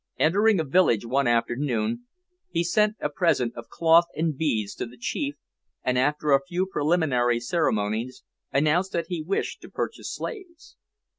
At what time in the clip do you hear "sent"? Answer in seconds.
2.63-2.95